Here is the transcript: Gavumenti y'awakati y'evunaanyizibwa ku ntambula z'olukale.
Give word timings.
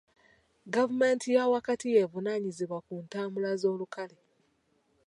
Gavumenti 0.73 1.27
y'awakati 1.35 1.87
y'evunaanyizibwa 1.95 2.79
ku 2.85 2.93
ntambula 3.05 3.49
z'olukale. 3.61 4.17